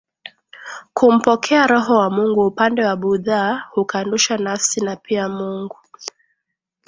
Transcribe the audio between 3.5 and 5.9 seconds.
hukanusha nafsi na pia Mungu